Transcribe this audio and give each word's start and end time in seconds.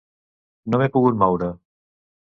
No 0.71 0.79
m’he 0.83 0.89
pogut 0.95 1.19
moure. 1.25 1.51